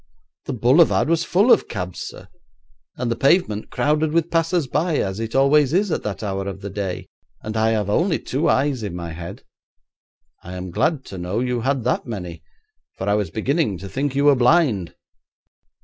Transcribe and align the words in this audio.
'The 0.45 0.53
boulevard 0.53 1.07
was 1.07 1.23
full 1.23 1.51
of 1.51 1.67
cabs, 1.67 1.99
sir, 2.07 2.27
and 2.97 3.11
the 3.11 3.15
pavement 3.15 3.69
crowded 3.69 4.11
with 4.13 4.31
passers 4.31 4.65
by, 4.65 4.95
as 4.97 5.19
it 5.19 5.35
always 5.35 5.73
is 5.73 5.91
at 5.91 6.01
that 6.01 6.23
hour 6.23 6.47
of 6.47 6.61
the 6.61 6.71
day, 6.71 7.07
and 7.43 7.55
I 7.55 7.69
have 7.69 7.87
only 7.87 8.17
two 8.17 8.49
eyes 8.49 8.81
in 8.81 8.95
my 8.95 9.11
head.' 9.13 9.43
'I 10.43 10.53
am 10.55 10.71
glad 10.71 11.05
to 11.05 11.19
know 11.19 11.39
you 11.39 11.61
had 11.61 11.83
that 11.83 12.07
many, 12.07 12.41
for 12.97 13.07
I 13.07 13.13
was 13.13 13.29
beginning 13.29 13.77
to 13.77 13.87
think 13.87 14.15
you 14.15 14.25
were 14.25 14.35
blind.' 14.35 14.95